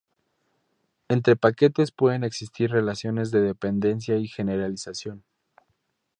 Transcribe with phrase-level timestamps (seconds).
[1.09, 5.23] Entre paquetes pueden existir relaciones de dependencia y generalización.